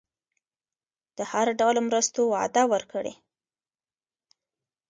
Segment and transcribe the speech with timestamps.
[1.17, 3.13] د هر ډول مرستو وعده ورکړي.